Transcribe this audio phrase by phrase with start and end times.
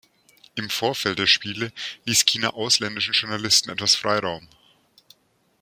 [0.55, 1.71] Im Vorfeld der Spiele
[2.05, 4.47] ließ China ausländischen Journalisten etwas Freiraum.